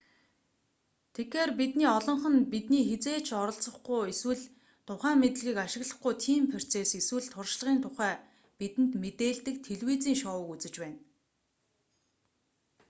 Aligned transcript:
тэгэхээр 1.15 1.51
бидний 1.59 1.91
олонх 1.97 2.23
нь 2.33 2.47
бидний 2.53 2.83
хэзээ 2.89 3.19
ч 3.27 3.27
оролцохгүй 3.41 4.01
эсвэл 4.13 4.43
тухайн 4.87 5.17
мэдлэгийг 5.23 5.57
ашиглахгүй 5.65 6.13
тийм 6.25 6.43
процесс 6.51 6.89
эсвэл 6.99 7.27
туршлагын 7.33 7.79
тухай 7.85 8.13
бидэнд 8.59 8.91
мэдээлдэг 9.03 9.55
телевизийн 9.67 10.17
шоуг 10.23 10.45
үзэж 10.53 10.73
байна 10.81 10.99